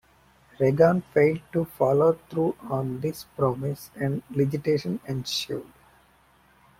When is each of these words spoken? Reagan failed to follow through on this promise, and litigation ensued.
Reagan 0.59 1.03
failed 1.13 1.41
to 1.53 1.63
follow 1.63 2.13
through 2.27 2.55
on 2.67 3.01
this 3.01 3.25
promise, 3.37 3.91
and 3.93 4.23
litigation 4.31 4.99
ensued. 5.05 5.71